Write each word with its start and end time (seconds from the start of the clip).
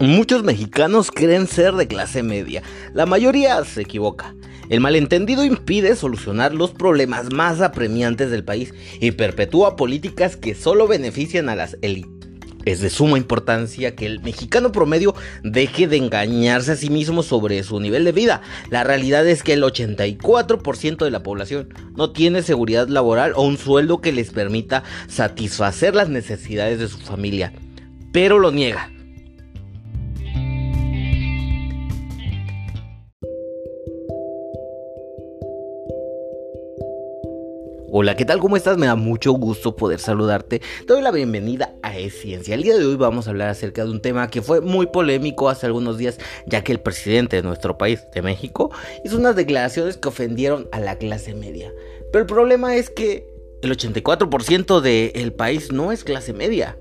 Muchos 0.00 0.42
mexicanos 0.42 1.12
creen 1.12 1.46
ser 1.46 1.74
de 1.74 1.86
clase 1.86 2.24
media. 2.24 2.64
La 2.94 3.06
mayoría 3.06 3.62
se 3.64 3.82
equivoca. 3.82 4.34
El 4.68 4.80
malentendido 4.80 5.44
impide 5.44 5.94
solucionar 5.94 6.52
los 6.52 6.72
problemas 6.72 7.32
más 7.32 7.60
apremiantes 7.60 8.30
del 8.30 8.44
país 8.44 8.74
y 8.98 9.12
perpetúa 9.12 9.76
políticas 9.76 10.36
que 10.36 10.56
solo 10.56 10.88
benefician 10.88 11.48
a 11.48 11.54
las 11.54 11.76
élites. 11.80 12.10
Es 12.64 12.80
de 12.80 12.90
suma 12.90 13.18
importancia 13.18 13.94
que 13.94 14.06
el 14.06 14.20
mexicano 14.20 14.72
promedio 14.72 15.14
deje 15.44 15.86
de 15.86 15.98
engañarse 15.98 16.72
a 16.72 16.76
sí 16.76 16.90
mismo 16.90 17.22
sobre 17.22 17.62
su 17.62 17.78
nivel 17.78 18.04
de 18.04 18.12
vida. 18.12 18.40
La 18.70 18.82
realidad 18.82 19.26
es 19.28 19.42
que 19.42 19.52
el 19.52 19.62
84% 19.62 21.04
de 21.04 21.10
la 21.10 21.22
población 21.22 21.68
no 21.94 22.10
tiene 22.10 22.42
seguridad 22.42 22.88
laboral 22.88 23.32
o 23.36 23.42
un 23.42 23.58
sueldo 23.58 24.00
que 24.00 24.12
les 24.12 24.30
permita 24.30 24.82
satisfacer 25.06 25.94
las 25.94 26.08
necesidades 26.08 26.80
de 26.80 26.88
su 26.88 26.98
familia, 26.98 27.52
pero 28.12 28.38
lo 28.40 28.50
niega. 28.50 28.93
Hola, 37.96 38.16
¿qué 38.16 38.24
tal? 38.24 38.40
¿Cómo 38.40 38.56
estás? 38.56 38.76
Me 38.76 38.86
da 38.86 38.96
mucho 38.96 39.30
gusto 39.34 39.76
poder 39.76 40.00
saludarte. 40.00 40.58
Te 40.58 40.92
doy 40.92 41.00
la 41.00 41.12
bienvenida 41.12 41.76
a 41.80 41.96
Esciencia. 41.96 42.56
El 42.56 42.64
día 42.64 42.76
de 42.76 42.84
hoy 42.84 42.96
vamos 42.96 43.28
a 43.28 43.30
hablar 43.30 43.50
acerca 43.50 43.84
de 43.84 43.90
un 43.92 44.00
tema 44.00 44.30
que 44.30 44.42
fue 44.42 44.60
muy 44.60 44.86
polémico 44.86 45.48
hace 45.48 45.66
algunos 45.66 45.96
días, 45.96 46.18
ya 46.44 46.64
que 46.64 46.72
el 46.72 46.80
presidente 46.80 47.36
de 47.36 47.44
nuestro 47.44 47.78
país, 47.78 48.04
de 48.12 48.20
México, 48.20 48.72
hizo 49.04 49.16
unas 49.16 49.36
declaraciones 49.36 49.96
que 49.96 50.08
ofendieron 50.08 50.68
a 50.72 50.80
la 50.80 50.98
clase 50.98 51.34
media. 51.34 51.72
Pero 52.10 52.22
el 52.22 52.26
problema 52.26 52.74
es 52.74 52.90
que 52.90 53.28
el 53.62 53.70
84% 53.70 54.80
del 54.80 55.32
país 55.32 55.70
no 55.70 55.92
es 55.92 56.02
clase 56.02 56.32
media. 56.32 56.76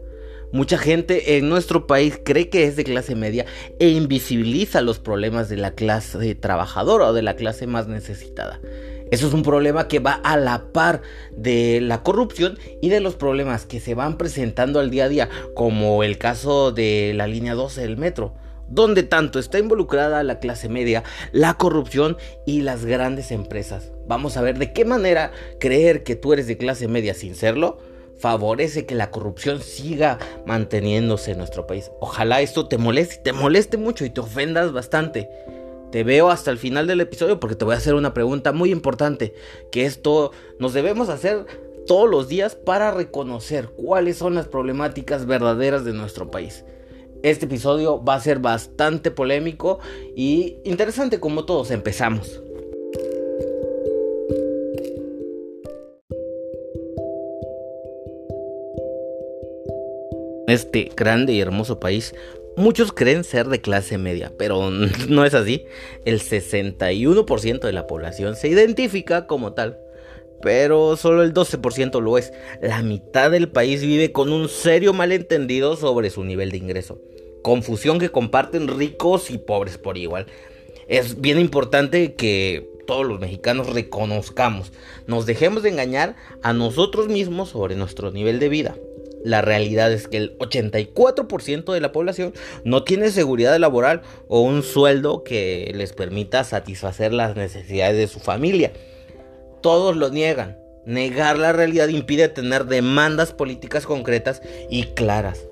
Mucha 0.52 0.80
gente 0.80 1.38
en 1.38 1.48
nuestro 1.48 1.86
país 1.86 2.20
cree 2.24 2.50
que 2.50 2.66
es 2.66 2.76
de 2.76 2.84
clase 2.84 3.14
media 3.14 3.46
e 3.80 3.90
invisibiliza 3.90 4.82
los 4.82 4.98
problemas 4.98 5.48
de 5.48 5.58
la 5.58 5.76
clase 5.76 6.34
trabajadora 6.34 7.10
o 7.10 7.14
de 7.14 7.22
la 7.22 7.36
clase 7.36 7.68
más 7.68 7.88
necesitada. 7.88 8.60
Eso 9.14 9.28
es 9.28 9.34
un 9.36 9.44
problema 9.44 9.88
que 9.88 10.00
va 10.00 10.14
a 10.14 10.38
la 10.38 10.72
par 10.74 11.04
de 11.38 11.80
la 11.82 12.02
corrupción 12.02 12.58
y 12.82 12.90
de 12.90 13.00
los 13.00 13.14
problemas 13.14 13.68
que 13.68 13.80
se 13.80 13.94
van 13.94 14.18
presentando 14.18 14.80
al 14.80 14.90
día 14.90 15.04
a 15.04 15.08
día, 15.08 15.30
como 15.54 16.04
el 16.04 16.18
caso 16.18 16.72
de 16.72 17.14
la 17.14 17.28
línea 17.28 17.54
12 17.54 17.82
del 17.82 17.96
metro 17.96 18.34
donde 18.70 19.04
tanto 19.04 19.38
está 19.38 19.60
involucrada 19.60 20.24
la 20.24 20.40
clase 20.40 20.68
media, 20.68 21.04
la 21.32 21.54
corrupción 21.60 22.18
y 22.48 22.62
las 22.62 22.86
grandes 22.86 23.30
empresas. 23.30 23.92
Vamos 24.08 24.36
a 24.36 24.42
ver 24.42 24.58
de 24.58 24.74
qué 24.74 24.84
manera 24.84 25.32
creer 25.60 26.02
que 26.02 26.16
tú 26.16 26.34
eres 26.34 26.48
de 26.48 26.58
clase 26.58 26.88
media 26.88 27.14
sin 27.14 27.36
serlo 27.36 27.78
favorece 28.18 28.88
que 28.88 28.96
la 28.96 29.12
corrupción 29.12 29.62
siga 29.62 30.18
manteniéndose 30.48 31.34
en 31.34 31.38
nuestro 31.38 31.68
país. 31.68 31.92
Ojalá 32.00 32.42
esto 32.42 32.68
te 32.68 32.80
moleste, 32.80 33.18
te 33.18 33.34
moleste 33.34 33.78
mucho 33.78 34.06
y 34.06 34.10
te 34.10 34.22
ofendas 34.22 34.72
bastante. 34.72 35.30
Te 35.94 36.04
veo 36.04 36.32
hasta 36.32 36.50
el 36.50 36.58
final 36.58 36.88
del 36.88 37.02
episodio 37.02 37.40
porque 37.40 37.56
te 37.56 37.66
voy 37.66 37.76
a 37.76 37.78
hacer 37.78 37.94
una 37.94 38.16
pregunta 38.16 38.52
muy 38.52 38.72
importante, 38.72 39.36
que 39.72 39.86
esto 39.86 40.32
nos 40.58 40.74
debemos 40.74 41.08
hacer 41.08 41.46
todos 41.86 42.10
los 42.10 42.28
días 42.28 42.56
para 42.56 42.90
reconocer 42.90 43.70
cuáles 43.76 44.18
son 44.18 44.34
las 44.34 44.48
problemáticas 44.48 45.28
verdaderas 45.28 45.86
de 45.86 45.94
nuestro 45.94 46.32
país. 46.32 46.66
Este 47.22 47.46
episodio 47.46 48.04
va 48.04 48.16
a 48.16 48.20
ser 48.20 48.40
bastante 48.40 49.12
polémico 49.12 49.78
y 50.16 50.58
interesante 50.64 51.20
como 51.20 51.46
todos 51.46 51.70
empezamos. 51.70 52.42
Este 60.48 60.90
grande 60.96 61.34
y 61.34 61.40
hermoso 61.40 61.80
país 61.80 62.16
Muchos 62.56 62.92
creen 62.92 63.24
ser 63.24 63.48
de 63.48 63.62
clase 63.62 63.98
media, 63.98 64.32
pero 64.38 64.70
no 65.10 65.26
es 65.26 65.34
así. 65.34 65.66
El 66.06 66.20
61% 66.20 67.60
de 67.60 67.74
la 67.74 67.88
población 67.88 68.36
se 68.36 68.48
identifica 68.48 69.26
como 69.26 69.54
tal, 69.54 69.80
pero 70.42 70.96
solo 70.98 71.24
el 71.24 71.34
12% 71.34 72.00
lo 72.00 72.18
es. 72.18 72.32
La 72.62 72.84
mitad 72.84 73.32
del 73.32 73.50
país 73.50 73.82
vive 73.82 74.12
con 74.12 74.32
un 74.32 74.50
serio 74.50 74.94
malentendido 74.94 75.76
sobre 75.76 76.12
su 76.12 76.24
nivel 76.24 76.52
de 76.52 76.58
ingreso. 76.58 77.02
Confusión 77.42 77.98
que 77.98 78.10
comparten 78.10 78.68
ricos 78.68 79.32
y 79.32 79.40
pobres 79.40 79.78
por 79.78 79.98
igual. 79.98 80.28
Es 80.88 81.20
bien 81.20 81.40
importante 81.40 82.14
que 82.14 82.70
todos 82.86 83.06
los 83.06 83.20
mexicanos 83.20 83.74
reconozcamos, 83.74 84.72
nos 85.08 85.26
dejemos 85.26 85.64
de 85.64 85.70
engañar 85.70 86.16
a 86.42 86.54
nosotros 86.54 87.08
mismos 87.08 87.50
sobre 87.50 87.76
nuestro 87.76 88.12
nivel 88.12 88.40
de 88.40 88.50
vida. 88.50 88.76
La 89.24 89.42
realidad 89.42 89.92
es 89.92 90.08
que 90.08 90.18
el 90.18 90.38
84% 90.40 91.74
de 91.74 91.80
la 91.82 91.92
población 91.92 92.34
no 92.66 92.84
tiene 92.84 93.10
seguridad 93.10 93.58
laboral 93.58 94.02
o 94.28 94.42
un 94.42 94.64
sueldo 94.64 95.24
que 95.24 95.72
les 95.74 95.94
permita 95.94 96.44
satisfacer 96.44 97.14
las 97.14 97.36
necesidades 97.36 97.98
de 97.98 98.08
su 98.08 98.20
familia. 98.20 98.74
Todos 99.62 99.96
lo 99.96 100.10
niegan. 100.10 100.58
Negar 100.86 101.40
la 101.40 101.54
realidad 101.54 101.88
impide 101.88 102.28
tener 102.28 102.66
demandas 102.66 103.32
políticas 103.32 103.86
concretas 103.86 104.42
y 104.70 104.84
claras. 104.88 105.48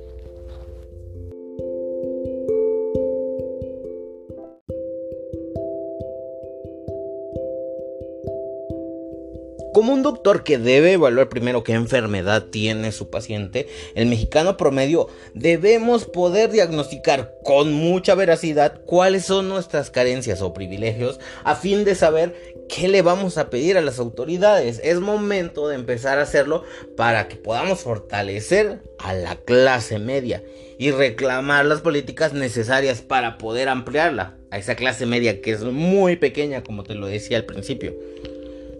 Como 9.73 9.93
un 9.93 10.03
doctor 10.03 10.43
que 10.43 10.57
debe 10.57 10.93
evaluar 10.93 11.29
primero 11.29 11.63
qué 11.63 11.71
enfermedad 11.71 12.47
tiene 12.47 12.91
su 12.91 13.09
paciente, 13.09 13.69
el 13.95 14.05
mexicano 14.05 14.57
promedio 14.57 15.07
debemos 15.33 16.03
poder 16.03 16.51
diagnosticar 16.51 17.35
con 17.45 17.71
mucha 17.71 18.13
veracidad 18.13 18.81
cuáles 18.85 19.23
son 19.23 19.47
nuestras 19.47 19.89
carencias 19.89 20.41
o 20.41 20.53
privilegios 20.53 21.21
a 21.45 21.55
fin 21.55 21.85
de 21.85 21.95
saber 21.95 22.35
qué 22.67 22.89
le 22.89 23.01
vamos 23.01 23.37
a 23.37 23.49
pedir 23.49 23.77
a 23.77 23.81
las 23.81 23.99
autoridades. 23.99 24.81
Es 24.83 24.99
momento 24.99 25.69
de 25.69 25.75
empezar 25.75 26.19
a 26.19 26.23
hacerlo 26.23 26.65
para 26.97 27.29
que 27.29 27.37
podamos 27.37 27.79
fortalecer 27.79 28.81
a 28.99 29.13
la 29.13 29.37
clase 29.37 29.99
media 29.99 30.43
y 30.79 30.91
reclamar 30.91 31.65
las 31.65 31.79
políticas 31.79 32.33
necesarias 32.33 33.01
para 33.01 33.37
poder 33.37 33.69
ampliarla 33.69 34.35
a 34.51 34.57
esa 34.57 34.75
clase 34.75 35.05
media 35.05 35.41
que 35.41 35.51
es 35.51 35.63
muy 35.63 36.17
pequeña 36.17 36.61
como 36.61 36.83
te 36.83 36.95
lo 36.95 37.07
decía 37.07 37.37
al 37.37 37.45
principio. 37.45 37.95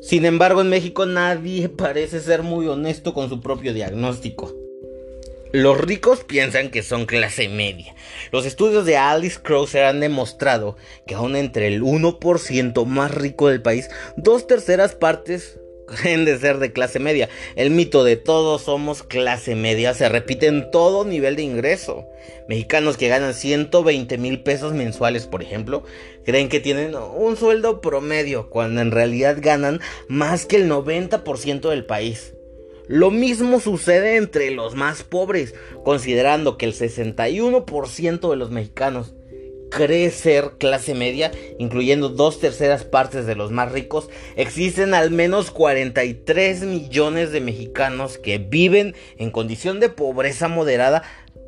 Sin 0.02 0.26
embargo, 0.26 0.62
en 0.62 0.70
México 0.70 1.06
nadie 1.06 1.70
parece 1.78 2.20
ser 2.20 2.44
muy 2.44 2.68
honesto 2.68 3.14
con 3.14 3.30
su 3.30 3.40
propio 3.40 3.74
diagnóstico. 3.74 4.54
Los 5.54 5.80
ricos 5.80 6.24
piensan 6.24 6.70
que 6.70 6.82
son 6.82 7.06
clase 7.06 7.50
media. 7.50 7.94
Los 8.32 8.46
estudios 8.46 8.86
de 8.86 8.96
Alice 8.98 9.40
Krauser 9.42 9.84
han 9.84 10.00
demostrado 10.00 10.78
que 11.06 11.16
aún 11.16 11.36
entre 11.36 11.68
el 11.68 11.82
1% 11.82 12.86
más 12.86 13.14
rico 13.14 13.50
del 13.50 13.62
país, 13.62 13.90
dos 14.16 14.48
terceras 14.48 14.96
partes 14.96 15.60
creen 15.92 16.26
de 16.26 16.38
ser 16.40 16.58
de 16.58 16.74
clase 16.74 17.00
media. 17.00 17.30
El 17.56 17.72
mito 17.72 18.04
de 18.04 18.16
todos 18.16 18.64
somos 18.64 19.04
clase 19.04 19.56
media 19.56 19.94
se 19.94 20.10
repite 20.10 20.48
en 20.48 20.72
todo 20.72 21.06
nivel 21.06 21.36
de 21.36 21.44
ingreso. 21.44 22.06
Mexicanos 22.48 22.98
que 22.98 23.08
ganan 23.08 23.34
120 23.34 24.18
mil 24.18 24.42
pesos 24.42 24.74
mensuales, 24.74 25.28
por 25.28 25.42
ejemplo, 25.42 25.84
creen 26.26 26.50
que 26.50 26.60
tienen 26.60 26.96
un 26.96 27.38
sueldo 27.38 27.82
promedio, 27.82 28.50
cuando 28.50 28.82
en 28.82 28.92
realidad 28.92 29.38
ganan 29.40 29.80
más 30.08 30.46
que 30.46 30.58
el 30.58 30.70
90% 30.70 31.70
del 31.70 31.86
país. 31.86 32.34
Lo 32.88 33.10
mismo 33.10 33.60
sucede 33.60 34.18
entre 34.18 34.52
los 34.52 34.76
más 34.76 35.04
pobres, 35.04 35.56
considerando 35.84 36.58
que 36.58 36.66
el 36.66 36.74
61% 36.74 38.30
de 38.30 38.36
los 38.36 38.52
mexicanos 38.52 39.14
cree 39.72 40.12
ser 40.12 40.52
clase 40.60 40.94
media, 40.94 41.32
incluyendo 41.58 42.10
dos 42.10 42.40
terceras 42.40 42.84
partes 42.84 43.26
de 43.26 43.36
los 43.36 43.50
más 43.50 43.72
ricos, 43.72 44.10
existen 44.36 44.94
al 44.94 45.10
menos 45.10 45.50
43 45.50 46.62
millones 46.64 47.32
de 47.32 47.42
mexicanos 47.42 48.20
que 48.20 48.38
viven 48.38 48.94
en 49.18 49.32
condición 49.32 49.80
de 49.80 49.90
pobreza 49.90 50.48
moderada, 50.48 51.02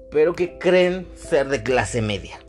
pero 0.09 0.33
que 0.33 0.57
creen 0.57 1.05
ser 1.15 1.49
de 1.49 1.61
clase 1.61 2.01
media. 2.01 2.39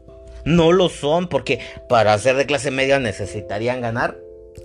No 0.46 0.72
lo 0.72 0.88
son 0.88 1.28
porque 1.28 1.58
para 1.88 2.16
ser 2.18 2.36
de 2.36 2.46
clase 2.46 2.70
media 2.70 2.98
necesitarían 2.98 3.82
ganar, 3.82 4.16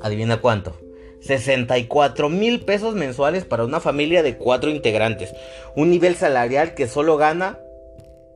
adivina 0.02 0.40
cuánto. 0.40 0.80
64 1.22 2.30
mil 2.30 2.62
pesos 2.62 2.96
mensuales 2.96 3.44
para 3.44 3.66
una 3.66 3.80
familia 3.80 4.24
de 4.24 4.38
cuatro 4.38 4.70
integrantes. 4.70 5.34
Un 5.76 5.90
nivel 5.90 6.16
salarial 6.16 6.76
que 6.76 6.88
solo 6.88 7.18
gana 7.18 7.60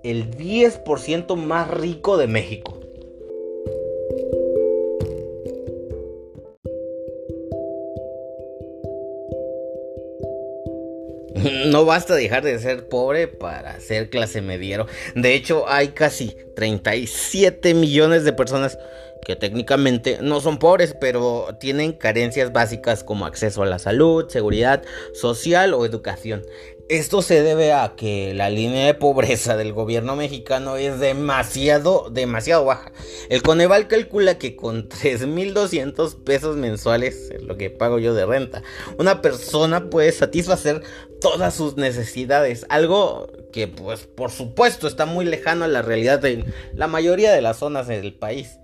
el 0.03 0.29
10% 0.35 1.35
más 1.35 1.69
rico 1.69 2.17
de 2.17 2.27
México. 2.27 2.79
No 11.65 11.85
basta 11.85 12.15
dejar 12.15 12.44
de 12.44 12.59
ser 12.59 12.88
pobre 12.88 13.27
para 13.27 13.79
ser 13.79 14.09
clase 14.09 14.41
mediero. 14.41 14.85
De 15.15 15.33
hecho, 15.33 15.67
hay 15.67 15.89
casi 15.89 16.38
37 16.55 17.73
millones 17.73 18.23
de 18.23 18.33
personas 18.33 18.77
que 19.25 19.35
técnicamente 19.35 20.19
no 20.21 20.41
son 20.41 20.59
pobres, 20.59 20.95
pero 21.00 21.55
tienen 21.59 21.94
carencias 21.94 22.51
básicas 22.51 23.03
como 23.03 23.25
acceso 23.25 23.63
a 23.63 23.65
la 23.65 23.79
salud, 23.79 24.29
seguridad 24.29 24.83
social 25.13 25.73
o 25.73 25.85
educación. 25.85 26.45
Esto 26.89 27.21
se 27.21 27.41
debe 27.41 27.71
a 27.71 27.95
que 27.95 28.33
la 28.33 28.50
línea 28.50 28.85
de 28.85 28.94
pobreza 28.94 29.56
del 29.56 29.71
gobierno 29.71 30.18
mexicano 30.18 30.75
es 30.75 31.00
demasiado, 31.00 32.09
demasiado 32.12 32.65
baja. 32.65 32.91
El 33.30 33.41
Coneval 33.41 33.88
calcula 33.88 34.38
que 34.38 34.57
con 34.57 34.89
3.200 34.89 36.24
pesos 36.24 36.57
mensuales, 36.57 37.31
es 37.31 37.41
lo 37.41 37.56
que 37.56 37.69
pago 37.69 38.00
yo 38.00 38.13
de 38.13 38.25
renta, 38.25 38.63
una 38.97 39.21
persona 39.21 39.89
puede 39.89 40.12
satisfacer 40.12 40.83
todas 41.21 41.56
sus 41.56 41.77
necesidades. 41.77 42.65
Algo 42.68 43.31
que, 43.53 43.69
pues, 43.69 44.06
por 44.06 44.29
supuesto, 44.29 44.86
está 44.86 45.06
muy 45.06 45.24
lejano 45.24 45.63
a 45.63 45.69
la 45.69 45.81
realidad 45.83 46.19
de 46.19 46.44
la 46.74 46.88
mayoría 46.88 47.31
de 47.31 47.41
las 47.41 47.59
zonas 47.59 47.88
del 47.88 48.13
país. 48.13 48.59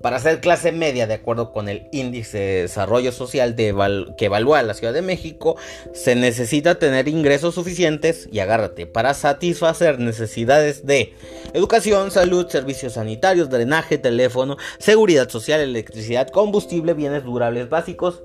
Para 0.00 0.18
ser 0.18 0.40
clase 0.40 0.72
media, 0.72 1.06
de 1.06 1.12
acuerdo 1.12 1.52
con 1.52 1.68
el 1.68 1.86
índice 1.92 2.38
de 2.38 2.62
desarrollo 2.62 3.12
social 3.12 3.54
que 3.54 4.24
evalúa 4.24 4.62
la 4.62 4.72
Ciudad 4.72 4.94
de 4.94 5.02
México, 5.02 5.56
se 5.92 6.14
necesita 6.14 6.78
tener 6.78 7.06
ingresos 7.06 7.54
suficientes, 7.54 8.26
y 8.32 8.38
agárrate, 8.38 8.86
para 8.86 9.12
satisfacer 9.12 9.98
necesidades 9.98 10.86
de 10.86 11.12
educación, 11.52 12.10
salud, 12.10 12.48
servicios 12.48 12.94
sanitarios, 12.94 13.50
drenaje, 13.50 13.98
teléfono, 13.98 14.56
seguridad 14.78 15.28
social, 15.28 15.60
electricidad, 15.60 16.28
combustible, 16.28 16.94
bienes 16.94 17.22
durables 17.22 17.68
básicos. 17.68 18.22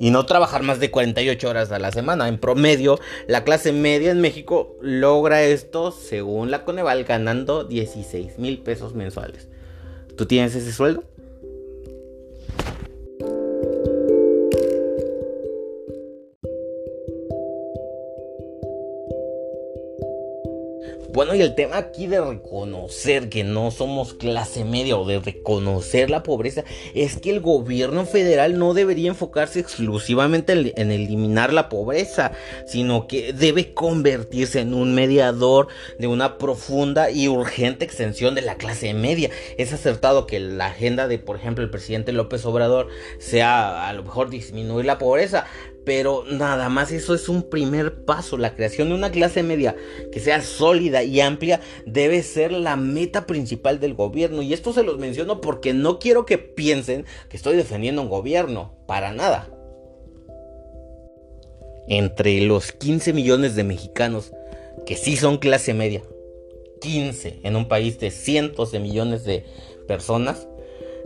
Y 0.00 0.10
no 0.10 0.24
trabajar 0.24 0.62
más 0.62 0.80
de 0.80 0.90
48 0.90 1.46
horas 1.46 1.72
a 1.72 1.78
la 1.78 1.92
semana. 1.92 2.26
En 2.26 2.38
promedio, 2.38 2.98
la 3.26 3.44
clase 3.44 3.72
media 3.72 4.12
en 4.12 4.22
México 4.22 4.76
logra 4.80 5.42
esto, 5.42 5.90
según 5.90 6.50
la 6.50 6.64
Coneval, 6.64 7.04
ganando 7.04 7.64
16 7.64 8.38
mil 8.38 8.62
pesos 8.62 8.94
mensuales. 8.94 9.48
¿Tú 10.18 10.26
tienes 10.26 10.52
ese 10.56 10.72
sueldo? 10.72 11.04
Bueno, 21.18 21.34
y 21.34 21.42
el 21.42 21.56
tema 21.56 21.78
aquí 21.78 22.06
de 22.06 22.20
reconocer 22.20 23.28
que 23.28 23.42
no 23.42 23.72
somos 23.72 24.14
clase 24.14 24.64
media 24.64 24.96
o 24.96 25.04
de 25.04 25.18
reconocer 25.18 26.10
la 26.10 26.22
pobreza 26.22 26.62
es 26.94 27.16
que 27.16 27.30
el 27.30 27.40
gobierno 27.40 28.06
federal 28.06 28.56
no 28.56 28.72
debería 28.72 29.08
enfocarse 29.08 29.58
exclusivamente 29.58 30.52
en, 30.52 30.92
eliminar 30.92 31.52
la 31.52 31.68
pobreza, 31.68 32.30
sino 32.68 33.08
que 33.08 33.32
debe 33.32 33.74
convertirse 33.74 34.60
en 34.60 34.74
un 34.74 34.94
mediador 34.94 35.66
de 35.98 36.06
una 36.06 36.38
profunda 36.38 37.10
y 37.10 37.26
urgente 37.26 37.84
extensión 37.84 38.36
de 38.36 38.42
la 38.42 38.54
clase 38.54 38.94
media. 38.94 39.28
Es 39.56 39.72
acertado 39.72 40.24
que 40.24 40.38
la 40.38 40.66
agenda 40.66 41.08
de, 41.08 41.18
por 41.18 41.34
ejemplo, 41.34 41.64
el 41.64 41.70
presidente 41.70 42.12
López 42.12 42.46
Obrador 42.46 42.90
sea 43.18 43.88
a 43.88 43.92
lo 43.92 44.04
mejor 44.04 44.30
disminuir 44.30 44.86
la 44.86 44.98
pobreza, 44.98 45.46
pero 45.88 46.22
nada 46.30 46.68
más 46.68 46.92
eso 46.92 47.14
es 47.14 47.30
un 47.30 47.44
primer 47.44 48.04
paso. 48.04 48.36
La 48.36 48.54
creación 48.54 48.90
de 48.90 48.94
una 48.94 49.10
clase 49.10 49.42
media 49.42 49.74
que 50.12 50.20
sea 50.20 50.42
sólida 50.42 51.02
y 51.02 51.22
amplia 51.22 51.62
debe 51.86 52.22
ser 52.22 52.52
la 52.52 52.76
meta 52.76 53.26
principal 53.26 53.80
del 53.80 53.94
gobierno. 53.94 54.42
Y 54.42 54.52
esto 54.52 54.74
se 54.74 54.82
los 54.82 54.98
menciono 54.98 55.40
porque 55.40 55.72
no 55.72 55.98
quiero 55.98 56.26
que 56.26 56.36
piensen 56.36 57.06
que 57.30 57.38
estoy 57.38 57.56
defendiendo 57.56 58.02
un 58.02 58.10
gobierno. 58.10 58.74
Para 58.86 59.12
nada. 59.12 59.48
Entre 61.88 62.42
los 62.42 62.72
15 62.72 63.14
millones 63.14 63.56
de 63.56 63.64
mexicanos 63.64 64.32
que 64.84 64.94
sí 64.94 65.16
son 65.16 65.38
clase 65.38 65.72
media, 65.72 66.02
15 66.82 67.40
en 67.44 67.56
un 67.56 67.66
país 67.66 67.98
de 67.98 68.10
cientos 68.10 68.72
de 68.72 68.80
millones 68.80 69.24
de 69.24 69.46
personas, 69.86 70.48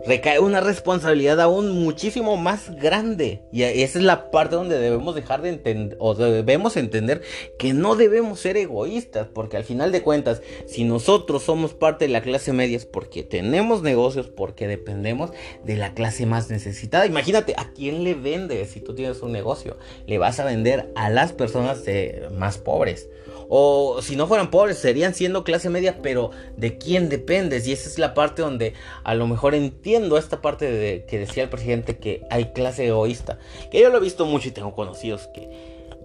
recae 0.05 0.39
una 0.39 0.59
responsabilidad 0.59 1.39
aún 1.41 1.71
muchísimo 1.71 2.37
más 2.37 2.75
grande. 2.75 3.41
Y 3.51 3.63
esa 3.63 3.99
es 3.99 4.05
la 4.05 4.31
parte 4.31 4.55
donde 4.55 4.79
debemos 4.79 5.15
dejar 5.15 5.41
de 5.41 5.49
entender, 5.49 5.97
o 5.99 6.15
debemos 6.15 6.77
entender 6.77 7.21
que 7.57 7.73
no 7.73 7.95
debemos 7.95 8.39
ser 8.39 8.57
egoístas, 8.57 9.27
porque 9.27 9.57
al 9.57 9.63
final 9.63 9.91
de 9.91 10.01
cuentas, 10.01 10.41
si 10.67 10.83
nosotros 10.83 11.43
somos 11.43 11.73
parte 11.73 12.05
de 12.05 12.11
la 12.11 12.21
clase 12.21 12.53
media 12.53 12.77
es 12.77 12.85
porque 12.85 13.23
tenemos 13.23 13.81
negocios, 13.81 14.27
porque 14.27 14.67
dependemos 14.67 15.31
de 15.63 15.77
la 15.77 15.93
clase 15.93 16.25
más 16.25 16.49
necesitada. 16.49 17.05
Imagínate, 17.05 17.53
¿a 17.57 17.71
quién 17.73 18.03
le 18.03 18.13
vendes 18.13 18.71
si 18.71 18.79
tú 18.79 18.95
tienes 18.95 19.21
un 19.21 19.31
negocio? 19.31 19.77
Le 20.05 20.17
vas 20.17 20.39
a 20.39 20.45
vender 20.45 20.91
a 20.95 21.09
las 21.09 21.33
personas 21.33 21.83
más 22.31 22.57
pobres. 22.57 23.09
O 23.55 24.01
si 24.01 24.15
no 24.15 24.25
fueran 24.25 24.49
pobres, 24.49 24.79
serían 24.79 25.13
siendo 25.13 25.43
clase 25.43 25.69
media, 25.69 25.99
pero 26.01 26.31
¿de 26.57 26.79
quién 26.79 27.07
dependes? 27.07 27.67
Y 27.67 27.71
esa 27.71 27.87
es 27.87 27.99
la 27.99 28.15
parte 28.15 28.41
donde 28.41 28.73
a 29.03 29.13
lo 29.13 29.27
mejor 29.27 29.53
entiendo 29.53 30.17
esta 30.17 30.41
parte 30.41 30.71
de 30.71 31.05
que 31.05 31.19
decía 31.19 31.43
el 31.43 31.49
presidente 31.49 31.99
que 31.99 32.25
hay 32.31 32.45
clase 32.45 32.87
egoísta. 32.87 33.37
Que 33.69 33.79
yo 33.79 33.91
lo 33.91 33.99
he 33.99 34.01
visto 34.01 34.25
mucho 34.25 34.47
y 34.47 34.51
tengo 34.53 34.73
conocidos 34.73 35.27
que 35.35 35.51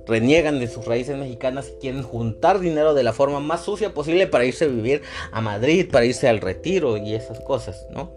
reniegan 0.06 0.60
de 0.60 0.68
sus 0.68 0.84
raíces 0.84 1.16
mexicanas 1.16 1.72
y 1.74 1.80
quieren 1.80 2.02
juntar 2.02 2.60
dinero 2.60 2.92
de 2.92 3.02
la 3.02 3.14
forma 3.14 3.40
más 3.40 3.64
sucia 3.64 3.94
posible 3.94 4.26
para 4.26 4.44
irse 4.44 4.66
a 4.66 4.68
vivir 4.68 5.00
a 5.32 5.40
Madrid, 5.40 5.88
para 5.90 6.04
irse 6.04 6.28
al 6.28 6.42
retiro 6.42 6.98
y 6.98 7.14
esas 7.14 7.40
cosas, 7.40 7.86
¿no? 7.88 8.12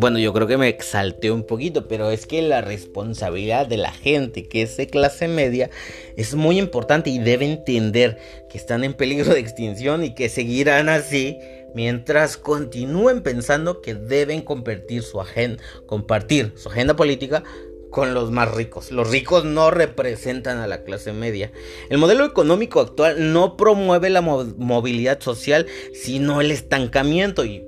Bueno, 0.00 0.18
yo 0.18 0.32
creo 0.32 0.46
que 0.46 0.56
me 0.56 0.68
exalté 0.68 1.30
un 1.30 1.42
poquito, 1.42 1.86
pero 1.86 2.10
es 2.10 2.24
que 2.24 2.40
la 2.40 2.62
responsabilidad 2.62 3.66
de 3.66 3.76
la 3.76 3.92
gente 3.92 4.48
que 4.48 4.62
es 4.62 4.78
de 4.78 4.86
clase 4.86 5.28
media 5.28 5.68
es 6.16 6.34
muy 6.34 6.58
importante 6.58 7.10
y 7.10 7.18
debe 7.18 7.44
entender 7.44 8.16
que 8.48 8.56
están 8.56 8.82
en 8.82 8.94
peligro 8.94 9.34
de 9.34 9.40
extinción 9.40 10.02
y 10.02 10.14
que 10.14 10.30
seguirán 10.30 10.88
así 10.88 11.36
mientras 11.74 12.38
continúen 12.38 13.22
pensando 13.22 13.82
que 13.82 13.94
deben 13.94 14.40
compartir 14.40 15.02
su 15.02 15.20
agenda, 15.20 15.62
compartir 15.84 16.54
su 16.56 16.70
agenda 16.70 16.96
política 16.96 17.44
con 17.90 18.14
los 18.14 18.30
más 18.30 18.50
ricos. 18.54 18.92
Los 18.92 19.10
ricos 19.10 19.44
no 19.44 19.70
representan 19.70 20.60
a 20.60 20.66
la 20.66 20.82
clase 20.82 21.12
media. 21.12 21.52
El 21.90 21.98
modelo 21.98 22.24
económico 22.24 22.80
actual 22.80 23.34
no 23.34 23.58
promueve 23.58 24.08
la 24.08 24.22
movilidad 24.22 25.20
social, 25.20 25.66
sino 25.92 26.40
el 26.40 26.52
estancamiento 26.52 27.44
y 27.44 27.66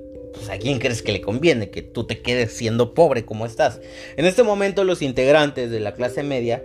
a 0.49 0.57
quién 0.57 0.79
crees 0.79 1.01
que 1.01 1.11
le 1.11 1.21
conviene 1.21 1.69
que 1.69 1.81
tú 1.81 2.05
te 2.05 2.21
quedes 2.21 2.53
siendo 2.53 2.93
pobre 2.93 3.25
como 3.25 3.45
estás. 3.45 3.79
En 4.17 4.25
este 4.25 4.43
momento 4.43 4.83
los 4.83 5.01
integrantes 5.01 5.71
de 5.71 5.79
la 5.79 5.93
clase 5.93 6.23
media 6.23 6.63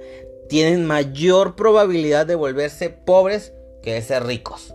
tienen 0.49 0.87
mayor 0.87 1.57
probabilidad 1.57 2.27
de 2.27 2.35
volverse 2.35 2.91
pobres 2.91 3.53
que 3.83 3.95
de 3.95 4.03
ser 4.03 4.25
ricos. 4.25 4.75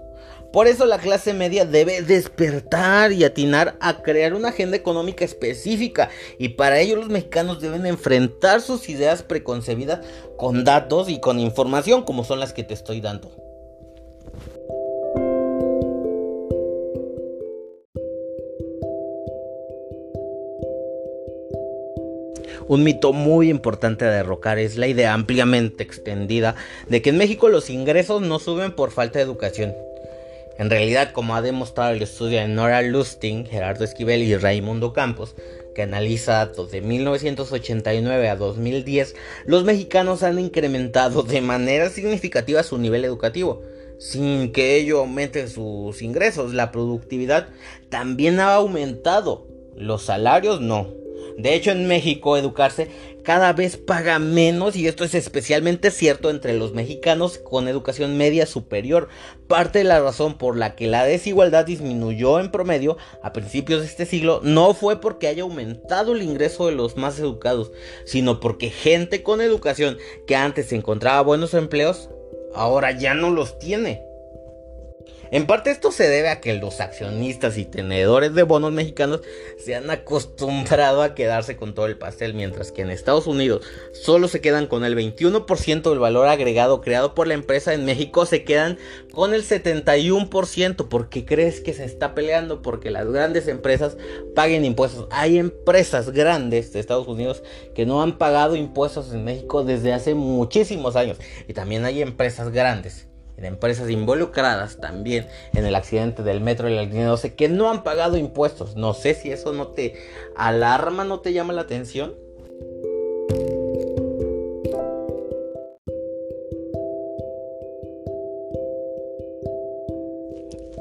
Por 0.53 0.67
eso 0.67 0.85
la 0.85 0.99
clase 0.99 1.33
media 1.33 1.65
debe 1.65 2.03
despertar 2.03 3.11
y 3.11 3.23
atinar 3.23 3.75
a 3.81 4.03
crear 4.03 4.35
una 4.35 4.49
agenda 4.49 4.77
económica 4.77 5.25
específica 5.25 6.11
y 6.37 6.49
para 6.49 6.79
ello 6.79 6.95
los 6.95 7.09
mexicanos 7.09 7.59
deben 7.59 7.87
enfrentar 7.87 8.61
sus 8.61 8.87
ideas 8.87 9.23
preconcebidas 9.23 10.05
con 10.37 10.63
datos 10.63 11.09
y 11.09 11.19
con 11.19 11.39
información 11.39 12.03
como 12.03 12.23
son 12.23 12.39
las 12.39 12.53
que 12.53 12.63
te 12.63 12.75
estoy 12.75 13.01
dando. 13.01 13.42
Un 22.73 22.83
mito 22.83 23.13
muy 23.13 23.51
importante 23.51 24.03
a 24.03 24.09
derrocar 24.09 24.57
es 24.57 24.77
la 24.77 24.87
idea 24.87 25.13
ampliamente 25.13 25.83
extendida 25.83 26.55
de 26.89 27.03
que 27.03 27.11
en 27.11 27.19
México 27.19 27.47
los 27.47 27.69
ingresos 27.69 28.23
no 28.23 28.39
suben 28.39 28.71
por 28.71 28.89
falta 28.89 29.19
de 29.19 29.25
educación. 29.25 29.75
En 30.57 30.71
realidad, 30.71 31.11
como 31.11 31.35
ha 31.35 31.43
demostrado 31.43 31.91
el 31.91 32.01
estudio 32.01 32.39
de 32.39 32.47
Nora 32.47 32.81
Lustig, 32.81 33.47
Gerardo 33.47 33.83
Esquivel 33.83 34.23
y 34.23 34.35
Raimundo 34.35 34.91
Campos, 34.91 35.35
que 35.75 35.83
analiza 35.83 36.33
datos 36.33 36.71
de 36.71 36.81
1989 36.81 38.27
a 38.27 38.35
2010, 38.37 39.13
los 39.45 39.65
mexicanos 39.65 40.23
han 40.23 40.39
incrementado 40.39 41.21
de 41.21 41.41
manera 41.41 41.89
significativa 41.89 42.63
su 42.63 42.79
nivel 42.79 43.05
educativo, 43.05 43.61
sin 43.99 44.51
que 44.51 44.77
ello 44.77 45.01
aumente 45.01 45.47
sus 45.47 46.01
ingresos. 46.01 46.55
La 46.55 46.71
productividad 46.71 47.49
también 47.89 48.39
ha 48.39 48.55
aumentado, 48.55 49.45
los 49.77 50.01
salarios 50.01 50.59
no. 50.59 51.02
De 51.37 51.55
hecho, 51.55 51.71
en 51.71 51.87
México 51.87 52.37
educarse 52.37 52.89
cada 53.23 53.53
vez 53.53 53.77
paga 53.77 54.19
menos 54.19 54.75
y 54.75 54.87
esto 54.87 55.03
es 55.03 55.15
especialmente 55.15 55.91
cierto 55.91 56.29
entre 56.29 56.53
los 56.53 56.73
mexicanos 56.73 57.37
con 57.37 57.67
educación 57.67 58.17
media 58.17 58.45
superior. 58.45 59.07
Parte 59.47 59.79
de 59.79 59.85
la 59.85 60.01
razón 60.01 60.37
por 60.37 60.57
la 60.57 60.75
que 60.75 60.87
la 60.87 61.05
desigualdad 61.05 61.65
disminuyó 61.65 62.39
en 62.39 62.51
promedio 62.51 62.97
a 63.23 63.33
principios 63.33 63.81
de 63.81 63.87
este 63.87 64.05
siglo 64.05 64.41
no 64.43 64.73
fue 64.73 64.99
porque 64.99 65.27
haya 65.27 65.43
aumentado 65.43 66.13
el 66.13 66.21
ingreso 66.21 66.67
de 66.67 66.73
los 66.73 66.97
más 66.97 67.17
educados, 67.17 67.71
sino 68.05 68.39
porque 68.39 68.69
gente 68.69 69.23
con 69.23 69.41
educación 69.41 69.97
que 70.27 70.35
antes 70.35 70.73
encontraba 70.73 71.21
buenos 71.21 71.53
empleos, 71.53 72.09
ahora 72.53 72.91
ya 72.91 73.13
no 73.13 73.31
los 73.31 73.57
tiene. 73.57 74.12
En 75.33 75.47
parte 75.47 75.71
esto 75.71 75.91
se 75.91 76.07
debe 76.07 76.29
a 76.29 76.41
que 76.41 76.53
los 76.53 76.79
accionistas 76.79 77.57
y 77.57 77.65
tenedores 77.65 78.35
de 78.35 78.43
bonos 78.43 78.71
mexicanos 78.71 79.21
se 79.57 79.73
han 79.73 79.89
acostumbrado 79.89 81.01
a 81.01 81.15
quedarse 81.15 81.57
con 81.57 81.73
todo 81.73 81.87
el 81.87 81.97
pastel, 81.97 82.35
mientras 82.35 82.71
que 82.71 82.83
en 82.83 82.91
Estados 82.91 83.25
Unidos 83.25 83.65
solo 83.93 84.27
se 84.27 84.41
quedan 84.41 84.67
con 84.67 84.85
el 84.85 84.95
21% 84.95 85.89
del 85.89 85.97
valor 85.97 86.27
agregado 86.27 86.81
creado 86.81 87.15
por 87.15 87.25
la 87.25 87.33
empresa, 87.33 87.73
en 87.73 87.83
México 87.83 88.27
se 88.27 88.43
quedan 88.43 88.77
con 89.11 89.33
el 89.33 89.43
71%. 89.43 90.87
¿Por 90.87 91.09
qué 91.09 91.25
crees 91.25 91.61
que 91.61 91.73
se 91.73 91.85
está 91.85 92.13
peleando? 92.13 92.61
Porque 92.61 92.91
las 92.91 93.09
grandes 93.09 93.47
empresas 93.47 93.97
paguen 94.35 94.65
impuestos. 94.65 95.07
Hay 95.09 95.39
empresas 95.39 96.11
grandes 96.11 96.73
de 96.73 96.79
Estados 96.79 97.07
Unidos 97.07 97.41
que 97.73 97.87
no 97.87 98.03
han 98.03 98.19
pagado 98.19 98.55
impuestos 98.55 99.11
en 99.11 99.23
México 99.23 99.63
desde 99.63 99.93
hace 99.93 100.13
muchísimos 100.13 100.95
años. 100.95 101.17
Y 101.47 101.53
también 101.53 101.85
hay 101.85 102.03
empresas 102.03 102.51
grandes 102.51 103.07
en 103.37 103.45
empresas 103.45 103.89
involucradas 103.89 104.77
también 104.77 105.27
en 105.53 105.65
el 105.65 105.75
accidente 105.75 106.23
del 106.23 106.41
metro 106.41 106.69
y 106.69 106.75
la 106.75 106.83
línea 106.83 107.07
12 107.07 107.33
que 107.33 107.49
no 107.49 107.69
han 107.69 107.83
pagado 107.83 108.17
impuestos. 108.17 108.75
No 108.75 108.93
sé 108.93 109.15
si 109.15 109.31
eso 109.31 109.53
no 109.53 109.67
te 109.67 109.95
alarma, 110.35 111.03
no 111.03 111.19
te 111.19 111.33
llama 111.33 111.53
la 111.53 111.61
atención. 111.61 112.13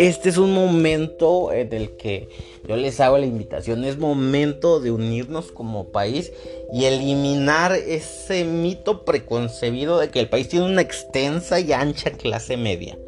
Este 0.03 0.31
es 0.31 0.37
un 0.37 0.53
momento 0.53 1.53
en 1.53 1.73
el 1.73 1.97
que 1.97 2.29
yo 2.67 2.75
les 2.75 2.99
hago 2.99 3.19
la 3.19 3.27
invitación. 3.27 3.85
Es 3.85 3.99
momento 3.99 4.81
de 4.81 4.91
unirnos 4.91 5.53
como 5.53 5.93
país 5.93 6.33
y 6.73 6.87
eliminar 6.87 7.71
ese 7.71 8.43
mito 8.43 9.05
preconcebido 9.05 10.01
de 10.01 10.11
que 10.11 10.19
el 10.19 10.29
país 10.29 10.49
tiene 10.49 10.67
una 10.67 10.81
extensa 10.83 11.61
y 11.61 11.73
ancha 11.73 12.11
clase 12.11 12.57
media. 12.57 12.99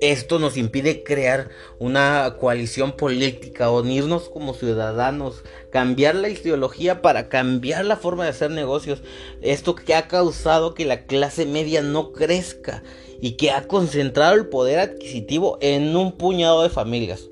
Esto 0.00 0.38
nos 0.38 0.56
impide 0.56 1.02
crear 1.02 1.50
una 1.78 2.36
coalición 2.40 2.92
política, 2.92 3.70
unirnos 3.70 4.30
como 4.30 4.54
ciudadanos, 4.54 5.42
cambiar 5.70 6.14
la 6.14 6.30
ideología 6.30 7.02
para 7.02 7.28
cambiar 7.28 7.84
la 7.84 7.98
forma 7.98 8.24
de 8.24 8.30
hacer 8.30 8.50
negocios. 8.50 9.02
Esto 9.42 9.74
que 9.74 9.94
ha 9.94 10.08
causado 10.08 10.72
que 10.72 10.86
la 10.86 11.04
clase 11.04 11.44
media 11.44 11.82
no 11.82 12.12
crezca 12.12 12.82
y 13.20 13.32
que 13.32 13.50
ha 13.50 13.66
concentrado 13.66 14.34
el 14.34 14.48
poder 14.48 14.78
adquisitivo 14.78 15.58
en 15.60 15.96
un 15.96 16.12
puñado 16.12 16.62
de 16.62 16.70
familias. 16.70 17.28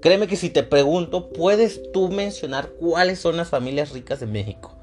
Créeme 0.00 0.28
que 0.28 0.36
si 0.36 0.50
te 0.50 0.62
pregunto, 0.62 1.30
puedes 1.30 1.90
tú 1.92 2.08
mencionar 2.08 2.70
cuáles 2.70 3.18
son 3.18 3.36
las 3.36 3.48
familias 3.48 3.90
ricas 3.90 4.20
de 4.20 4.26
México. 4.26 4.74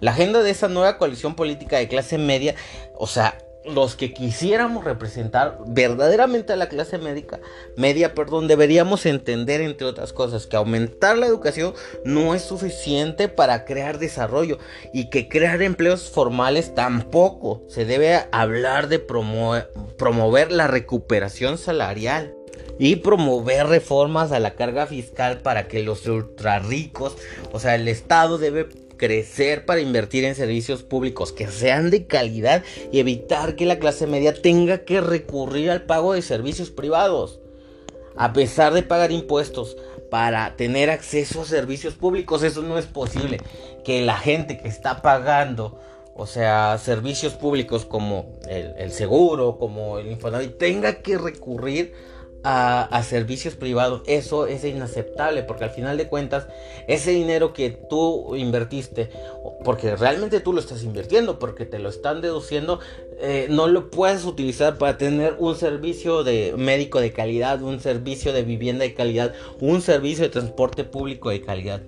La 0.00 0.12
agenda 0.12 0.42
de 0.42 0.50
esa 0.50 0.68
nueva 0.68 0.98
coalición 0.98 1.36
política 1.36 1.76
de 1.76 1.88
clase 1.88 2.18
media, 2.18 2.54
o 2.96 3.06
sea, 3.06 3.38
los 3.64 3.96
que 3.96 4.12
quisiéramos 4.12 4.84
representar 4.84 5.58
verdaderamente 5.66 6.52
a 6.52 6.56
la 6.56 6.68
clase 6.68 6.98
médica, 6.98 7.40
media, 7.76 8.14
perdón, 8.14 8.48
deberíamos 8.48 9.06
entender 9.06 9.60
entre 9.60 9.86
otras 9.86 10.12
cosas 10.12 10.46
que 10.46 10.56
aumentar 10.56 11.16
la 11.16 11.26
educación 11.26 11.74
no 12.04 12.34
es 12.34 12.42
suficiente 12.42 13.28
para 13.28 13.64
crear 13.64 13.98
desarrollo 13.98 14.58
y 14.92 15.10
que 15.10 15.28
crear 15.28 15.62
empleos 15.62 16.10
formales 16.10 16.74
tampoco. 16.74 17.62
Se 17.68 17.84
debe 17.84 18.24
hablar 18.32 18.88
de 18.88 18.98
promover 18.98 20.52
la 20.52 20.66
recuperación 20.66 21.58
salarial 21.58 22.34
y 22.78 22.96
promover 22.96 23.66
reformas 23.66 24.32
a 24.32 24.40
la 24.40 24.54
carga 24.54 24.86
fiscal 24.86 25.38
para 25.38 25.68
que 25.68 25.82
los 25.82 26.06
ultra 26.06 26.58
ricos, 26.58 27.16
o 27.52 27.60
sea, 27.60 27.74
el 27.74 27.86
Estado 27.86 28.38
debe 28.38 28.66
crecer 29.02 29.66
para 29.66 29.80
invertir 29.80 30.22
en 30.22 30.36
servicios 30.36 30.84
públicos 30.84 31.32
que 31.32 31.48
sean 31.48 31.90
de 31.90 32.06
calidad 32.06 32.62
y 32.92 33.00
evitar 33.00 33.56
que 33.56 33.66
la 33.66 33.80
clase 33.80 34.06
media 34.06 34.32
tenga 34.32 34.84
que 34.84 35.00
recurrir 35.00 35.72
al 35.72 35.82
pago 35.82 36.12
de 36.12 36.22
servicios 36.22 36.70
privados. 36.70 37.40
A 38.16 38.32
pesar 38.32 38.72
de 38.72 38.84
pagar 38.84 39.10
impuestos 39.10 39.76
para 40.08 40.54
tener 40.54 40.88
acceso 40.88 41.42
a 41.42 41.44
servicios 41.44 41.94
públicos, 41.94 42.44
eso 42.44 42.62
no 42.62 42.78
es 42.78 42.86
posible. 42.86 43.40
Que 43.84 44.02
la 44.02 44.16
gente 44.16 44.58
que 44.58 44.68
está 44.68 45.02
pagando, 45.02 45.80
o 46.14 46.28
sea, 46.28 46.78
servicios 46.78 47.32
públicos 47.32 47.84
como 47.84 48.38
el, 48.48 48.92
seguro, 48.92 49.58
como 49.58 49.98
el 49.98 50.12
Infonavit, 50.12 50.58
tenga 50.58 51.02
que 51.02 51.18
recurrir 51.18 51.92
a, 52.44 53.02
servicios 53.02 53.54
privados. 53.54 54.02
Eso 54.06 54.46
es 54.46 54.64
inaceptable 54.64 55.42
porque 55.42 55.64
al 55.64 55.70
final 55.70 55.96
de 55.96 56.08
cuentas 56.08 56.46
ese 56.88 57.10
dinero 57.10 57.52
que 57.52 57.70
tú 57.70 58.34
invertiste, 58.36 59.10
porque 59.64 59.96
realmente 59.96 60.40
tú 60.40 60.52
lo 60.52 60.60
estás 60.60 60.82
invirtiendo, 60.82 61.38
porque 61.38 61.66
te 61.66 61.78
lo 61.78 61.88
están 61.88 62.20
deduciendo, 62.20 62.80
eh, 63.20 63.46
no 63.50 63.68
lo 63.68 63.90
puedes 63.90 64.24
utilizar 64.24 64.78
para 64.78 64.98
tener 64.98 65.36
un 65.38 65.56
servicio 65.56 66.24
de 66.24 66.54
médico 66.56 67.00
de 67.00 67.12
calidad, 67.12 67.62
un 67.62 67.80
servicio 67.80 68.32
de 68.32 68.42
vivienda 68.42 68.84
de 68.84 68.94
calidad, 68.94 69.34
un 69.60 69.82
servicio 69.82 70.24
de 70.24 70.30
transporte 70.30 70.84
público 70.84 71.30
de 71.30 71.42
calidad 71.42 71.82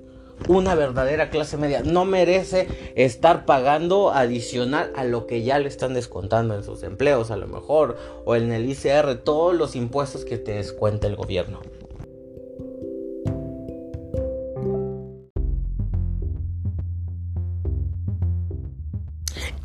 una 0.49 0.75
verdadera 0.75 1.31
clase 1.31 1.57
media 1.57 1.83
no 1.85 2.05
merece 2.05 2.69
estar 2.95 3.45
pagando 3.47 4.13
adicional 4.13 4.93
a 4.97 5.05
lo 5.05 5.27
que 5.27 5.43
ya 5.43 5.59
le 5.59 5.69
están 5.69 5.95
descontando 5.95 6.55
en 6.55 6.63
sus 6.63 6.83
empleos 6.83 7.31
a 7.31 7.37
lo 7.37 7.47
mejor 7.47 7.97
o 8.25 8.37
en 8.37 8.53
el 8.53 8.69
ICR 8.69 9.17
todos 9.17 9.55
los 9.55 9.77
impuestos 9.77 10.25
que 10.25 10.39
te 10.39 10.53
descuenta 10.53 11.07
el 11.07 11.17
gobierno. 11.17 11.61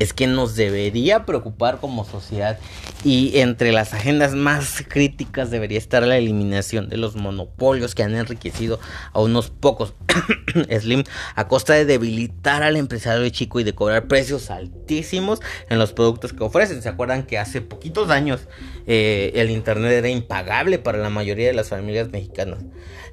Es 0.00 0.14
que 0.14 0.26
nos 0.26 0.56
debería 0.56 1.26
preocupar 1.26 1.78
como 1.78 2.04
sociedad 2.04 2.58
y 3.04 3.38
entre 3.38 3.70
las 3.70 3.94
agendas 3.94 4.34
más 4.34 4.82
críticas 4.88 5.50
debería 5.50 5.78
estar 5.78 6.02
la 6.02 6.16
eliminación 6.16 6.88
de 6.88 6.96
los 6.96 7.16
monopolios 7.16 7.94
que 7.94 8.02
han 8.02 8.14
enriquecido 8.14 8.80
a 9.12 9.20
unos 9.20 9.50
pocos 9.50 9.94
Slim 10.80 11.04
a 11.34 11.48
costa 11.48 11.74
de 11.74 11.84
debilitar 11.84 12.62
al 12.62 12.76
empresario 12.76 13.28
chico 13.28 13.60
y 13.60 13.64
de 13.64 13.74
cobrar 13.74 14.08
precios 14.08 14.50
altísimos 14.50 15.40
en 15.68 15.78
los 15.78 15.92
productos 15.92 16.32
que 16.32 16.42
ofrecen. 16.42 16.82
¿Se 16.82 16.88
acuerdan 16.88 17.24
que 17.24 17.38
hace 17.38 17.60
poquitos 17.60 18.10
años 18.10 18.48
eh, 18.86 19.32
el 19.34 19.50
Internet 19.50 19.92
era 19.92 20.08
impagable 20.08 20.78
para 20.78 20.98
la 20.98 21.10
mayoría 21.10 21.46
de 21.46 21.54
las 21.54 21.68
familias 21.68 22.10
mexicanas? 22.10 22.64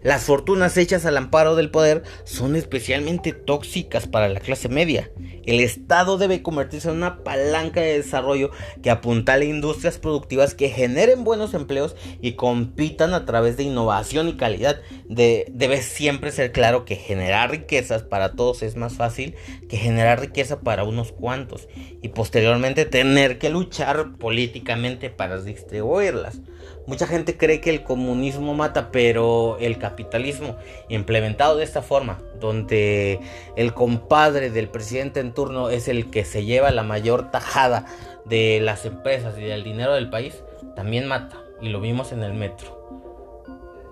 Las 0.04 0.24
fortunas 0.24 0.78
hechas 0.78 1.06
al 1.06 1.18
amparo 1.18 1.56
del 1.56 1.72
poder 1.72 2.04
son 2.24 2.56
especialmente 2.56 3.34
tóxicas 3.34 4.08
para 4.08 4.30
la 4.30 4.40
clase 4.40 4.70
media. 4.70 5.12
El 5.46 5.60
Estado 5.60 6.18
debe 6.18 6.42
convertirse 6.42 6.77
en 6.86 6.92
una 6.92 7.24
palanca 7.24 7.82
de 7.82 7.98
desarrollo 7.98 8.52
que 8.82 8.90
apuntale 8.90 9.46
a 9.46 9.50
industrias 9.50 9.98
productivas 9.98 10.54
que 10.54 10.70
generen 10.70 11.24
buenos 11.24 11.54
empleos 11.54 11.96
y 12.22 12.34
compitan 12.34 13.14
a 13.14 13.26
través 13.26 13.58
de 13.58 13.64
innovación 13.64 14.28
y 14.30 14.38
calidad. 14.38 14.82
debe 15.08 15.82
siempre 15.82 16.32
ser 16.32 16.52
claro 16.52 16.86
que 16.86 16.96
generar 16.96 17.52
riquezas 17.52 18.04
para 18.04 18.34
todos 18.34 18.64
es 18.64 18.76
más 18.76 18.94
fácil 18.94 19.36
que 19.70 19.78
generar 19.78 20.20
riqueza 20.20 20.60
para 20.62 20.84
unos 20.84 21.12
cuantos 21.12 21.68
y 22.02 22.10
posteriormente 22.10 22.86
tener 22.86 23.38
que 23.40 23.50
luchar 23.50 24.18
políticamente 24.18 25.10
para 25.10 25.42
distribuirlas. 25.42 26.40
Mucha 26.86 27.06
gente 27.06 27.36
cree 27.36 27.60
que 27.60 27.70
el 27.70 27.84
comunismo 27.84 28.54
mata, 28.54 28.92
pero 28.92 29.58
el 29.60 29.78
capitalismo 29.78 30.56
implementado 30.88 31.58
de 31.58 31.66
esta 31.66 31.82
forma, 31.82 32.22
donde 32.40 33.20
el 33.58 33.74
compadre 33.74 34.52
del 34.52 34.70
presidente 34.70 35.20
en 35.20 35.34
turno 35.34 35.70
es 35.70 35.90
el 35.90 36.10
que 36.10 36.24
se 36.24 36.46
lleva 36.46 36.67
la 36.72 36.84
mayor 36.84 37.32
tajada 37.32 37.86
de 38.26 38.60
las 38.62 38.86
empresas 38.86 39.38
y 39.38 39.42
del 39.42 39.64
dinero 39.64 39.94
del 39.94 40.10
país, 40.10 40.44
también 40.76 41.08
mata. 41.08 41.38
Y 41.62 41.70
lo 41.70 41.82
vimos 41.82 42.12
en 42.12 42.24
el 42.24 42.34
metro. 42.34 42.76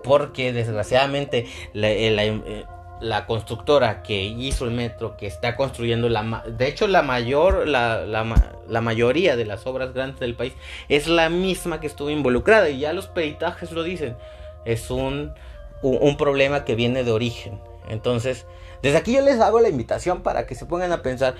Porque 0.04 0.52
desgraciadamente 0.52 1.46
la, 1.72 1.90
eh, 1.90 2.64
la 3.00 3.26
constructora 3.26 4.02
que 4.02 4.22
hizo 4.22 4.64
el 4.64 4.70
metro, 4.70 5.16
que 5.16 5.26
está 5.26 5.56
construyendo 5.56 6.08
la... 6.08 6.44
De 6.46 6.68
hecho, 6.68 6.86
la 6.86 7.02
mayor, 7.02 7.66
la, 7.66 8.06
la, 8.06 8.80
mayoría 8.80 9.36
de 9.36 9.44
las 9.44 9.66
obras 9.66 9.92
grandes 9.92 10.20
del 10.20 10.34
país 10.34 10.52
es 10.88 11.08
la 11.08 11.28
misma 11.28 11.80
que 11.80 11.86
estuvo 11.86 12.10
involucrada. 12.10 12.68
Y 12.70 12.78
ya 12.78 12.92
los 12.92 13.08
peritajes 13.08 13.72
lo 13.72 13.82
dicen. 13.82 14.16
Es 14.64 14.90
un, 14.90 15.34
un 15.82 16.16
problema 16.16 16.64
que 16.64 16.74
viene 16.74 17.04
de 17.04 17.10
origen. 17.10 17.60
Entonces, 17.88 18.46
desde 18.86 18.98
aquí 18.98 19.14
yo 19.14 19.20
les 19.20 19.40
hago 19.40 19.58
la 19.58 19.68
invitación 19.68 20.22
para 20.22 20.46
que 20.46 20.54
se 20.54 20.64
pongan 20.64 20.92
a 20.92 21.02
pensar 21.02 21.34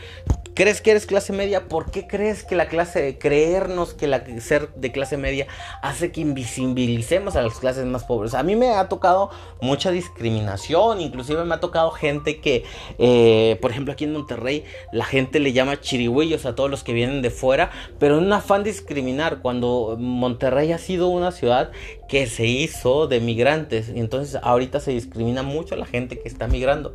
¿Crees 0.56 0.80
que 0.80 0.92
eres 0.92 1.04
clase 1.04 1.34
media? 1.34 1.68
¿Por 1.68 1.90
qué 1.90 2.06
crees 2.06 2.42
que 2.42 2.56
la 2.56 2.66
clase, 2.68 3.02
de 3.02 3.18
creernos 3.18 3.92
que 3.92 4.06
la 4.06 4.24
ser 4.40 4.72
de 4.74 4.90
clase 4.90 5.18
media 5.18 5.46
hace 5.82 6.12
que 6.12 6.22
invisibilicemos 6.22 7.36
a 7.36 7.42
las 7.42 7.58
clases 7.58 7.84
más 7.84 8.04
pobres? 8.04 8.32
A 8.32 8.42
mí 8.42 8.56
me 8.56 8.70
ha 8.70 8.88
tocado 8.88 9.28
mucha 9.60 9.90
discriminación, 9.90 11.02
inclusive 11.02 11.44
me 11.44 11.54
ha 11.54 11.60
tocado 11.60 11.90
gente 11.90 12.40
que, 12.40 12.64
eh, 12.96 13.58
por 13.60 13.70
ejemplo, 13.70 13.92
aquí 13.92 14.04
en 14.04 14.14
Monterrey, 14.14 14.64
la 14.92 15.04
gente 15.04 15.40
le 15.40 15.52
llama 15.52 15.78
chirigüillos 15.78 16.46
a 16.46 16.54
todos 16.54 16.70
los 16.70 16.82
que 16.82 16.94
vienen 16.94 17.20
de 17.20 17.28
fuera, 17.28 17.70
pero 17.98 18.16
en 18.16 18.24
un 18.24 18.32
afán 18.32 18.64
discriminar, 18.64 19.42
cuando 19.42 19.96
Monterrey 19.98 20.72
ha 20.72 20.78
sido 20.78 21.08
una 21.08 21.32
ciudad 21.32 21.70
que 22.08 22.26
se 22.28 22.46
hizo 22.46 23.08
de 23.08 23.20
migrantes, 23.20 23.90
y 23.94 24.00
entonces 24.00 24.40
ahorita 24.42 24.80
se 24.80 24.92
discrimina 24.92 25.42
mucho 25.42 25.74
a 25.74 25.78
la 25.78 25.84
gente 25.84 26.18
que 26.18 26.30
está 26.30 26.48
migrando. 26.48 26.94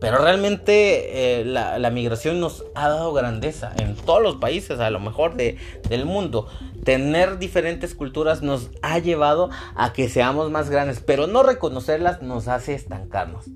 Pero 0.00 0.18
realmente 0.18 1.40
eh, 1.40 1.44
la, 1.44 1.90
migración 1.90 2.40
nos 2.40 2.64
ha 2.74 2.88
dado 2.88 3.12
grandeza 3.12 3.72
en 3.78 3.94
todos 3.94 4.22
los 4.22 4.36
países, 4.36 4.80
a 4.80 4.90
lo 4.90 4.98
mejor 4.98 5.36
de, 5.36 5.58
del 5.88 6.06
mundo. 6.06 6.48
Tener 6.84 7.38
diferentes 7.38 7.94
culturas 7.94 8.42
nos 8.42 8.70
ha 8.80 8.98
llevado 8.98 9.50
a 9.76 9.92
que 9.92 10.08
seamos 10.08 10.50
más 10.50 10.70
grandes, 10.70 11.00
pero 11.00 11.26
no 11.26 11.42
reconocerlas 11.42 12.22
nos 12.22 12.48
hace 12.48 12.74
estancarnos. 12.74 13.46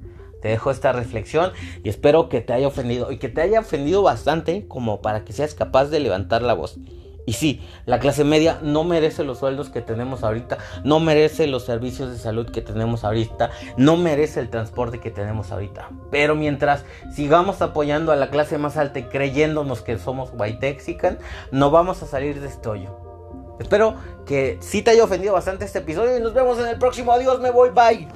Te 0.42 0.48
dejo 0.48 0.70
esta 0.70 0.92
reflexión 0.92 1.52
y 1.82 1.88
espero 1.88 2.28
que 2.28 2.42
te 2.42 2.52
haya 2.52 2.68
ofendido 2.68 3.10
y 3.10 3.16
que 3.16 3.30
te 3.30 3.40
haya 3.40 3.60
ofendido 3.60 4.02
bastante 4.02 4.68
como 4.68 5.00
para 5.00 5.24
que 5.24 5.32
seas 5.32 5.54
capaz 5.54 5.86
de 5.86 6.00
levantar 6.00 6.42
la 6.42 6.52
voz. 6.52 6.78
Y 7.26 7.32
sí, 7.34 7.66
la 7.86 7.98
clase 7.98 8.24
media 8.24 8.58
no 8.62 8.84
merece 8.84 9.24
los 9.24 9.38
sueldos 9.38 9.70
que 9.70 9.80
tenemos 9.80 10.22
ahorita, 10.22 10.58
no 10.84 11.00
merece 11.00 11.46
los 11.46 11.64
servicios 11.64 12.10
de 12.10 12.18
salud 12.18 12.50
que 12.50 12.60
tenemos 12.60 13.04
ahorita, 13.04 13.50
no 13.76 13.96
merece 13.96 14.40
el 14.40 14.50
transporte 14.50 15.00
que 15.00 15.10
tenemos 15.10 15.50
ahorita. 15.50 15.90
Pero 16.10 16.34
mientras 16.34 16.84
sigamos 17.14 17.62
apoyando 17.62 18.12
a 18.12 18.16
la 18.16 18.30
clase 18.30 18.58
más 18.58 18.76
alta 18.76 18.98
y 18.98 19.04
creyéndonos 19.04 19.80
que 19.80 19.98
somos 19.98 20.30
white 20.36 20.78
no 21.50 21.70
vamos 21.70 22.02
a 22.02 22.06
salir 22.06 22.40
de 22.40 22.48
este 22.48 22.68
hoyo. 22.68 22.96
Espero 23.58 23.94
que 24.26 24.58
sí 24.60 24.82
te 24.82 24.90
haya 24.90 25.04
ofendido 25.04 25.32
bastante 25.32 25.64
este 25.64 25.78
episodio 25.78 26.16
y 26.16 26.20
nos 26.20 26.34
vemos 26.34 26.58
en 26.58 26.66
el 26.66 26.78
próximo. 26.78 27.12
Adiós, 27.12 27.40
me 27.40 27.50
voy, 27.50 27.70
bye. 27.70 28.08